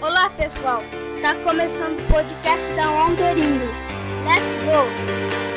Olá 0.00 0.28
pessoal, 0.30 0.82
está 1.08 1.34
começando 1.36 1.98
o 1.98 2.12
podcast 2.12 2.72
da 2.74 2.90
Wonder 2.90 3.36
English. 3.38 3.84
Let's 4.26 4.54
go! 4.56 5.53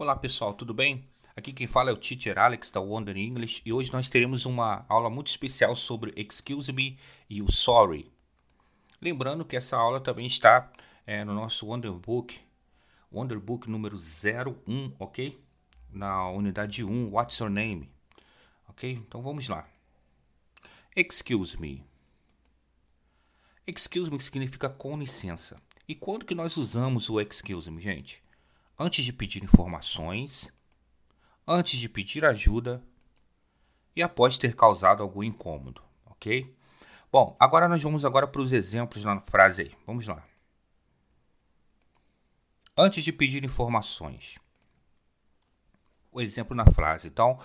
Olá 0.00 0.16
pessoal, 0.16 0.54
tudo 0.54 0.72
bem? 0.72 1.06
Aqui 1.36 1.52
quem 1.52 1.66
fala 1.66 1.90
é 1.90 1.92
o 1.92 1.96
Teacher 1.98 2.38
Alex 2.38 2.70
da 2.70 2.80
Wonder 2.80 3.18
English 3.18 3.60
e 3.66 3.70
hoje 3.70 3.92
nós 3.92 4.08
teremos 4.08 4.46
uma 4.46 4.86
aula 4.88 5.10
muito 5.10 5.26
especial 5.26 5.76
sobre 5.76 6.10
Excuse 6.16 6.72
Me 6.72 6.98
e 7.28 7.42
o 7.42 7.52
Sorry. 7.52 8.10
Lembrando 8.98 9.44
que 9.44 9.58
essa 9.58 9.76
aula 9.76 10.00
também 10.00 10.26
está 10.26 10.72
é, 11.06 11.22
no 11.22 11.34
nosso 11.34 11.66
Wonderbook, 11.66 12.40
Wonderbook 13.12 13.68
número 13.68 13.94
01, 13.94 14.96
ok? 14.98 15.38
Na 15.92 16.30
unidade 16.30 16.82
1, 16.82 17.12
What's 17.12 17.38
Your 17.38 17.50
Name? 17.50 17.92
Ok? 18.68 18.90
Então 18.90 19.20
vamos 19.20 19.48
lá. 19.48 19.68
Excuse 20.96 21.60
me. 21.60 21.84
Excuse 23.66 24.10
me 24.10 24.18
significa 24.18 24.70
com 24.70 24.96
licença. 24.96 25.60
E 25.86 25.94
quando 25.94 26.24
que 26.24 26.34
nós 26.34 26.56
usamos 26.56 27.10
o 27.10 27.20
excuse 27.20 27.70
me, 27.70 27.82
gente? 27.82 28.29
Antes 28.80 29.04
de 29.04 29.12
pedir 29.12 29.44
informações, 29.44 30.50
antes 31.46 31.78
de 31.78 31.86
pedir 31.86 32.24
ajuda 32.24 32.82
e 33.94 34.02
após 34.02 34.38
ter 34.38 34.56
causado 34.56 35.02
algum 35.02 35.22
incômodo, 35.22 35.82
ok? 36.06 36.56
Bom, 37.12 37.36
agora 37.38 37.68
nós 37.68 37.82
vamos 37.82 38.06
agora 38.06 38.26
para 38.26 38.40
os 38.40 38.54
exemplos 38.54 39.04
na 39.04 39.20
frase 39.20 39.62
aí. 39.62 39.72
Vamos 39.86 40.06
lá. 40.06 40.24
Antes 42.74 43.04
de 43.04 43.12
pedir 43.12 43.44
informações. 43.44 44.38
O 46.10 46.18
exemplo 46.18 46.56
na 46.56 46.64
frase. 46.64 47.08
Então, 47.08 47.38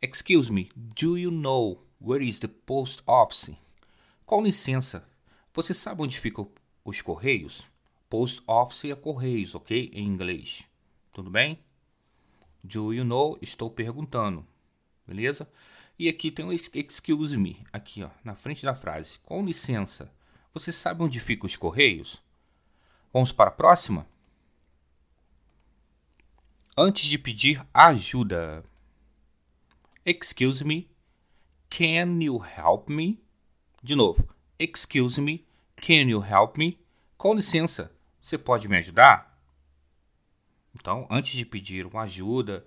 excuse 0.00 0.50
me, 0.50 0.70
do 0.74 1.18
you 1.18 1.30
know 1.30 1.86
where 2.00 2.26
is 2.26 2.38
the 2.38 2.48
post 2.48 3.02
office? 3.06 3.54
Com 4.24 4.42
licença, 4.42 5.06
você 5.52 5.74
sabe 5.74 6.00
onde 6.00 6.18
ficam 6.18 6.50
os 6.82 7.02
correios? 7.02 7.68
Post 8.08 8.42
office 8.46 8.86
é 8.86 8.94
correios, 8.94 9.54
ok? 9.54 9.90
Em 9.92 10.06
inglês. 10.06 10.66
Tudo 11.12 11.30
bem? 11.30 11.58
Do 12.62 12.92
you 12.92 13.04
know? 13.04 13.38
Estou 13.40 13.70
perguntando. 13.70 14.46
Beleza? 15.06 15.50
E 15.98 16.08
aqui 16.08 16.30
tem 16.30 16.44
um 16.44 16.52
excuse 16.52 17.36
me, 17.36 17.64
aqui 17.72 18.04
ó, 18.04 18.10
na 18.22 18.34
frente 18.34 18.64
da 18.64 18.74
frase. 18.74 19.18
Com 19.20 19.44
licença, 19.44 20.12
você 20.54 20.70
sabe 20.70 21.02
onde 21.02 21.18
ficam 21.18 21.46
os 21.46 21.56
correios? 21.56 22.22
Vamos 23.12 23.32
para 23.32 23.50
a 23.50 23.52
próxima? 23.52 24.06
Antes 26.76 27.06
de 27.06 27.18
pedir 27.18 27.66
ajuda. 27.74 28.62
Excuse 30.06 30.64
me, 30.64 30.88
can 31.68 32.22
you 32.22 32.40
help 32.44 32.88
me? 32.88 33.20
De 33.82 33.96
novo, 33.96 34.28
excuse 34.58 35.20
me, 35.20 35.44
can 35.74 36.08
you 36.08 36.22
help 36.22 36.56
me? 36.56 36.78
Com 37.16 37.34
licença, 37.34 37.92
você 38.20 38.38
pode 38.38 38.68
me 38.68 38.76
ajudar? 38.76 39.27
Então, 40.80 41.06
antes 41.10 41.32
de 41.32 41.44
pedir 41.44 41.86
uma 41.86 42.02
ajuda, 42.02 42.64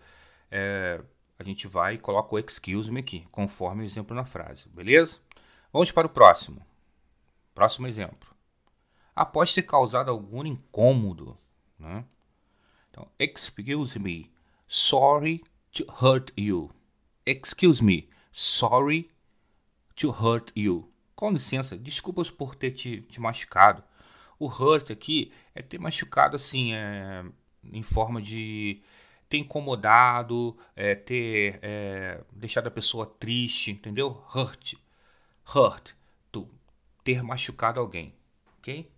é, 0.49 1.01
a 1.39 1.43
gente 1.43 1.67
vai 1.67 1.95
e 1.95 1.97
coloca 1.97 2.35
o 2.35 2.39
excuse 2.39 2.91
me 2.91 2.99
aqui, 2.99 3.25
conforme 3.31 3.83
o 3.83 3.85
exemplo 3.85 4.15
na 4.15 4.25
frase, 4.25 4.69
beleza? 4.69 5.19
Vamos 5.71 5.91
para 5.91 6.07
o 6.07 6.09
próximo. 6.09 6.65
Próximo 7.53 7.87
exemplo. 7.87 8.29
Após 9.15 9.53
ter 9.53 9.63
causado 9.63 10.09
algum 10.09 10.45
incômodo, 10.45 11.37
né? 11.79 12.05
Então, 12.89 13.07
excuse 13.17 13.97
me, 13.97 14.31
sorry 14.67 15.43
to 15.71 15.85
hurt 15.89 16.31
you. 16.37 16.69
Excuse 17.25 17.83
me, 17.83 18.09
sorry 18.31 19.09
to 19.95 20.09
hurt 20.09 20.51
you. 20.55 20.89
Com 21.15 21.31
licença, 21.31 21.77
desculpas 21.77 22.29
por 22.29 22.55
ter 22.55 22.71
te, 22.71 23.01
te 23.01 23.21
machucado. 23.21 23.83
O 24.37 24.47
hurt 24.47 24.91
aqui 24.91 25.31
é 25.53 25.61
ter 25.61 25.79
machucado 25.79 26.35
assim, 26.35 26.73
é, 26.73 27.23
em 27.63 27.83
forma 27.83 28.21
de 28.21 28.81
ter 29.29 29.37
incomodado, 29.37 30.57
é, 30.75 30.95
ter 30.95 31.59
é, 31.61 32.21
deixado 32.31 32.67
a 32.67 32.71
pessoa 32.71 33.05
triste, 33.05 33.71
entendeu? 33.71 34.21
Hurt. 34.35 34.73
Hurt. 35.55 35.93
Tu 36.31 36.47
ter 37.03 37.23
machucado 37.23 37.79
alguém. 37.79 38.13
Ok? 38.57 38.91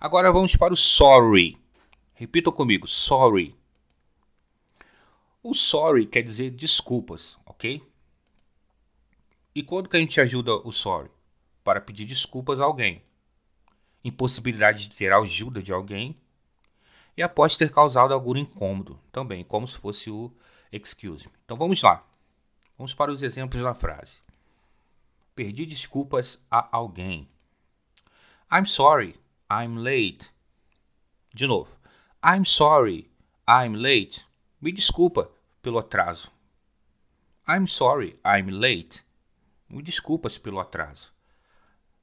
Agora 0.00 0.32
vamos 0.32 0.56
para 0.56 0.72
o 0.72 0.76
sorry. 0.76 1.58
Repitam 2.14 2.52
comigo: 2.52 2.86
sorry. 2.86 3.54
O 5.42 5.54
sorry 5.54 6.06
quer 6.06 6.22
dizer 6.22 6.50
desculpas, 6.50 7.38
ok? 7.44 7.82
E 9.54 9.62
quando 9.62 9.88
que 9.88 9.96
a 9.96 10.00
gente 10.00 10.20
ajuda 10.20 10.56
o 10.56 10.72
sorry? 10.72 11.10
Para 11.62 11.80
pedir 11.80 12.06
desculpas 12.06 12.60
a 12.60 12.64
alguém 12.64 13.02
impossibilidade 14.04 14.88
de 14.88 14.96
ter 14.96 15.12
ajuda 15.12 15.62
de 15.62 15.72
alguém 15.72 16.14
e 17.16 17.22
após 17.22 17.56
ter 17.56 17.70
causado 17.70 18.12
algum 18.12 18.36
incômodo, 18.36 19.00
também, 19.10 19.42
como 19.44 19.66
se 19.66 19.78
fosse 19.78 20.10
o 20.10 20.32
excuse 20.72 21.26
me. 21.28 21.34
Então 21.44 21.56
vamos 21.56 21.80
lá. 21.82 22.04
Vamos 22.76 22.92
para 22.92 23.12
os 23.12 23.22
exemplos 23.22 23.62
da 23.62 23.72
frase. 23.72 24.18
Perdi 25.34 25.64
desculpas 25.64 26.44
a 26.50 26.68
alguém. 26.76 27.28
I'm 28.52 28.66
sorry, 28.66 29.14
I'm 29.50 29.78
late. 29.78 30.30
De 31.32 31.46
novo. 31.46 31.76
I'm 32.24 32.44
sorry, 32.44 33.10
I'm 33.48 33.76
late. 33.76 34.24
Me 34.60 34.72
desculpa 34.72 35.30
pelo 35.62 35.78
atraso. 35.78 36.32
I'm 37.48 37.68
sorry, 37.68 38.18
I'm 38.24 38.50
late. 38.50 39.04
Me 39.68 39.82
desculpas 39.82 40.38
pelo 40.38 40.58
atraso. 40.58 41.12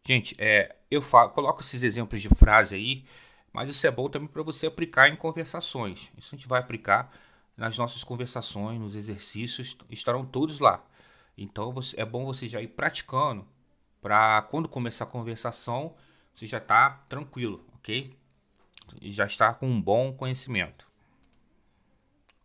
Gente, 0.05 0.35
é, 0.37 0.75
eu 0.91 1.01
falo, 1.01 1.29
coloco 1.29 1.61
esses 1.61 1.81
exemplos 1.81 2.21
de 2.21 2.29
frase 2.29 2.75
aí, 2.75 3.05
mas 3.53 3.69
isso 3.69 3.87
é 3.87 3.91
bom 3.91 4.09
também 4.09 4.27
para 4.27 4.43
você 4.43 4.67
aplicar 4.67 5.07
em 5.07 5.15
conversações. 5.15 6.11
Isso 6.17 6.35
a 6.35 6.37
gente 6.37 6.47
vai 6.47 6.59
aplicar 6.59 7.11
nas 7.55 7.77
nossas 7.77 8.03
conversações, 8.03 8.79
nos 8.79 8.95
exercícios, 8.95 9.77
estarão 9.89 10.25
todos 10.25 10.59
lá. 10.59 10.83
Então 11.37 11.73
é 11.95 12.05
bom 12.05 12.25
você 12.25 12.47
já 12.47 12.61
ir 12.61 12.67
praticando 12.67 13.47
para 14.01 14.41
quando 14.43 14.67
começar 14.67 15.05
a 15.05 15.07
conversação 15.07 15.95
você 16.35 16.47
já 16.47 16.57
está 16.57 16.89
tranquilo, 17.07 17.63
ok? 17.75 18.15
E 18.99 19.11
já 19.11 19.25
está 19.25 19.53
com 19.53 19.67
um 19.67 19.81
bom 19.81 20.13
conhecimento. 20.13 20.87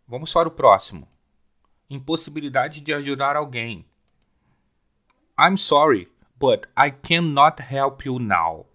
Vamos 0.07 0.33
para 0.33 0.49
o 0.49 0.53
próximo. 0.53 1.09
Impossibilidade 1.89 2.81
de 2.81 2.93
ajudar 2.93 3.37
alguém. 3.37 3.87
I'm 5.39 5.57
sorry, 5.57 6.09
but 6.39 6.69
I 6.77 6.91
cannot 6.91 7.61
help 7.61 8.05
you 8.05 8.19
now. 8.19 8.67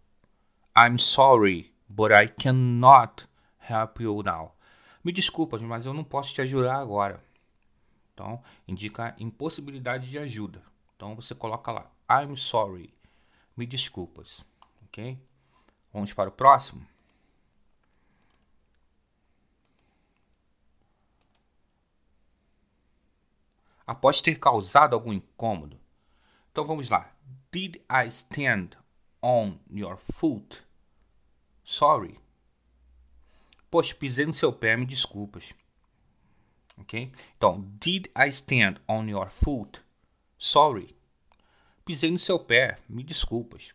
I'm 0.76 0.98
sorry, 0.98 1.72
but 1.90 2.12
I 2.12 2.28
cannot 2.28 3.28
help 3.58 4.00
you 4.00 4.24
now. 4.24 4.54
Me 5.04 5.12
desculpa, 5.12 5.58
mas 5.60 5.86
eu 5.86 5.94
não 5.94 6.04
posso 6.04 6.34
te 6.34 6.42
ajudar 6.42 6.78
agora. 6.78 7.24
Então, 8.14 8.42
indica 8.68 9.16
impossibilidade 9.20 10.10
de 10.10 10.18
ajuda. 10.18 10.64
Então, 10.96 11.16
você 11.16 11.34
coloca 11.34 11.72
lá, 11.72 11.92
I'm 12.10 12.38
sorry, 12.38 12.94
me 13.58 13.66
desculpas, 13.66 14.46
ok? 14.86 15.20
Vamos 15.92 16.14
para 16.14 16.30
o 16.30 16.32
próximo. 16.32 16.86
Após 23.85 24.22
ter 24.22 24.35
causado 24.35 24.94
algum 24.94 25.12
incômodo. 25.12 25.80
Então, 26.52 26.64
vamos 26.64 26.90
lá. 26.90 27.12
Did 27.52 27.82
I 27.90 28.09
stand 28.09 28.78
on 29.22 29.59
your 29.70 29.98
foot? 29.98 30.64
Sorry. 31.66 32.18
Poxa, 33.70 33.94
pisei 33.94 34.26
no 34.26 34.34
seu 34.34 34.53
pé, 34.53 34.78
me 34.78 34.86
desculpas. 34.86 35.53
Ok? 36.78 37.12
Então, 37.36 37.62
did 37.78 38.09
I 38.16 38.30
stand 38.30 38.80
on 38.88 39.09
your 39.09 39.30
foot? 39.30 39.84
Sorry. 40.38 40.96
Pisei 41.84 42.09
no 42.09 42.20
seu 42.20 42.40
pé, 42.40 42.80
me 42.88 43.03
desculpas. 43.03 43.74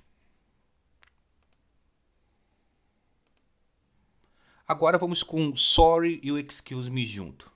Agora 4.67 4.99
vamos 4.99 5.23
com 5.23 5.55
sorry 5.55 6.19
e 6.23 6.33
o 6.33 6.39
excuse 6.39 6.91
me 6.91 7.07
junto. 7.07 7.53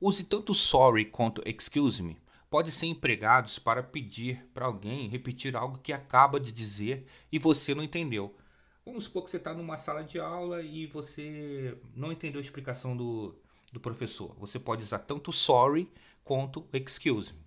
Use 0.00 0.24
tanto 0.24 0.54
sorry 0.54 1.04
quanto 1.04 1.42
excuse 1.44 2.00
me 2.00 2.16
podem 2.50 2.72
ser 2.72 2.86
empregados 2.86 3.58
para 3.58 3.82
pedir 3.82 4.44
para 4.52 4.66
alguém 4.66 5.08
repetir 5.08 5.56
algo 5.56 5.78
que 5.78 5.92
acaba 5.92 6.40
de 6.40 6.50
dizer 6.50 7.06
e 7.30 7.38
você 7.38 7.74
não 7.74 7.84
entendeu. 7.84 8.36
Vamos 8.84 9.04
supor 9.04 9.24
que 9.24 9.30
você 9.30 9.36
está 9.36 9.54
numa 9.54 9.78
sala 9.78 10.02
de 10.02 10.18
aula 10.18 10.60
e 10.60 10.86
você 10.86 11.78
não 11.94 12.10
entendeu 12.10 12.40
a 12.40 12.42
explicação 12.42 12.96
do, 12.96 13.38
do 13.72 13.78
professor. 13.78 14.34
Você 14.40 14.58
pode 14.58 14.82
usar 14.82 14.98
tanto 14.98 15.32
sorry 15.32 15.88
quanto 16.24 16.68
excuse 16.72 17.32
me. 17.32 17.40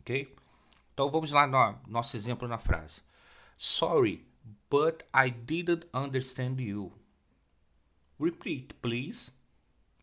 Ok? 0.00 0.36
Então 0.92 1.10
vamos 1.10 1.32
lá 1.32 1.46
no 1.46 1.80
nosso 1.90 2.16
exemplo 2.16 2.46
na 2.46 2.58
frase. 2.58 3.00
Sorry, 3.56 4.26
but 4.68 5.04
I 5.14 5.30
didn't 5.30 5.86
understand 5.94 6.60
you. 6.60 6.92
Repeat, 8.20 8.74
please. 8.82 9.32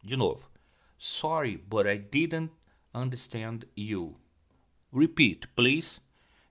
De 0.04 0.18
novo. 0.18 0.50
Sorry, 0.98 1.58
but 1.58 1.86
I 1.86 1.98
didn't 1.98 2.52
understand 2.94 3.68
you. 3.76 4.16
Repeat, 4.94 5.48
please. 5.56 6.02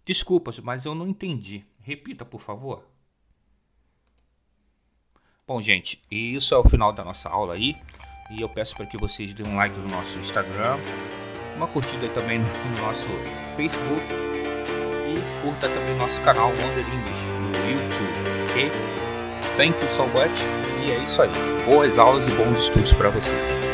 Desculpas, 0.04 0.58
mas 0.58 0.84
eu 0.84 0.94
não 0.94 1.08
entendi. 1.08 1.64
Repita, 1.80 2.24
por 2.24 2.40
favor. 2.40 2.84
Bom, 5.46 5.60
gente, 5.60 6.00
isso 6.10 6.54
é 6.54 6.58
o 6.58 6.64
final 6.64 6.92
da 6.92 7.04
nossa 7.04 7.28
aula 7.28 7.54
aí. 7.54 7.76
E 8.30 8.40
eu 8.40 8.48
peço 8.48 8.76
para 8.76 8.86
que 8.86 8.96
vocês 8.96 9.34
deem 9.34 9.48
um 9.48 9.56
like 9.56 9.76
no 9.76 9.88
nosso 9.88 10.18
Instagram, 10.18 10.78
uma 11.56 11.66
curtida 11.66 12.08
também 12.10 12.38
no 12.38 12.80
nosso 12.80 13.08
Facebook 13.56 14.04
e 15.10 15.42
curta 15.42 15.68
também 15.68 15.96
nosso 15.96 16.20
canal 16.22 16.50
Wonder 16.50 16.86
English 16.86 17.26
no 17.26 17.70
YouTube, 17.72 18.12
ok? 18.48 18.70
Thank 19.56 19.82
you 19.82 19.90
so 19.90 20.06
much 20.06 20.40
e 20.86 20.92
é 20.92 21.02
isso 21.02 21.20
aí. 21.20 21.30
Boas 21.64 21.98
aulas 21.98 22.26
e 22.28 22.30
bons 22.32 22.60
estudos 22.60 22.94
para 22.94 23.10
vocês. 23.10 23.69